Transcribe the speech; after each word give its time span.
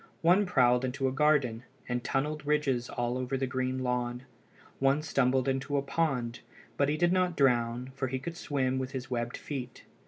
One 0.23 0.47
prowled 0.47 0.83
into 0.83 1.07
a 1.07 1.11
garden, 1.11 1.61
and 1.87 2.03
tunnelled 2.03 2.43
ridges 2.43 2.89
all 2.89 3.19
over 3.19 3.37
the 3.37 3.45
green 3.45 3.83
lawn. 3.83 4.23
One 4.79 5.03
stumbled 5.03 5.47
into 5.47 5.77
a 5.77 5.83
pond, 5.83 6.39
but 6.75 6.89
he 6.89 6.97
did 6.97 7.13
not 7.13 7.37
drown, 7.37 7.91
for 7.93 8.07
he 8.07 8.17
could 8.17 8.35
swim 8.35 8.79
with 8.79 8.93
his 8.93 9.11
webbed 9.11 9.37
feet. 9.37 9.83